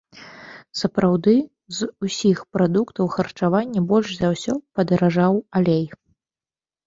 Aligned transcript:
Сапраўды, 0.81 1.33
з 1.79 1.87
усіх 2.07 2.37
прадуктаў 2.55 3.11
харчавання 3.15 3.83
больш 3.91 4.09
за 4.21 4.27
ўсё 4.33 4.53
падаражаў 4.79 5.33
алей! 5.61 5.85